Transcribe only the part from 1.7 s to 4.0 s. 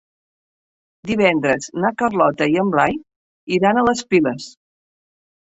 na Carlota i en Blai iran a